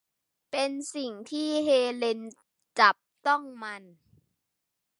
[0.51, 2.19] เป็นสิ่งที่เฮเลน
[2.79, 2.95] จับ
[3.27, 3.83] ต้องมัน